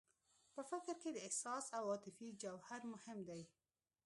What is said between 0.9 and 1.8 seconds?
کې د احساس